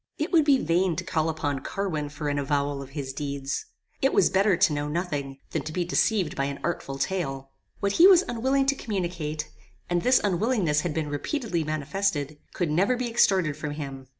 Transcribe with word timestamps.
"It 0.17 0.31
would 0.31 0.45
be 0.45 0.57
vain 0.57 0.95
to 0.95 1.03
call 1.03 1.29
upon 1.29 1.59
Carwin 1.59 2.09
for 2.09 2.27
an 2.27 2.39
avowal 2.39 2.81
of 2.81 2.89
his 2.97 3.13
deeds. 3.13 3.67
It 4.01 4.13
was 4.13 4.31
better 4.31 4.57
to 4.57 4.73
know 4.73 4.87
nothing, 4.87 5.37
than 5.51 5.61
to 5.61 5.71
be 5.71 5.85
deceived 5.85 6.35
by 6.35 6.45
an 6.45 6.59
artful 6.63 6.97
tale. 6.97 7.51
What 7.81 7.91
he 7.91 8.07
was 8.07 8.23
unwilling 8.27 8.65
to 8.65 8.75
communicate, 8.75 9.51
and 9.91 10.01
this 10.01 10.19
unwillingness 10.23 10.81
had 10.81 10.95
been 10.95 11.07
repeatedly 11.09 11.63
manifested, 11.63 12.39
could 12.55 12.71
never 12.71 12.97
be 12.97 13.11
extorted 13.11 13.55
from 13.55 13.75
him. 13.75 14.07